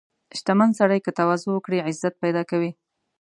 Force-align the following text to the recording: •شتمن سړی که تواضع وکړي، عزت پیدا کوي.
•شتمن 0.37 0.69
سړی 0.79 0.99
که 1.05 1.11
تواضع 1.19 1.49
وکړي، 1.51 1.79
عزت 1.87 2.13
پیدا 2.23 2.41
کوي. 2.51 2.71